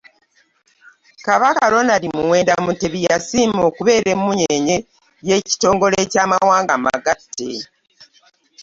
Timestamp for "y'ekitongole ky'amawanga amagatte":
5.27-7.49